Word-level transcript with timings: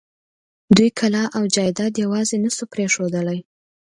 دوی 0.75 0.89
کلا 0.99 1.23
او 1.37 1.43
جايداد 1.55 1.93
يواځې 2.05 2.35
نه 2.43 2.49
شوی 2.55 2.67
پرېښودلای. 2.73 3.39